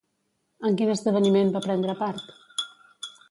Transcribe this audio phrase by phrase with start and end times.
[0.69, 2.63] En quin esdeveniment va prendre part?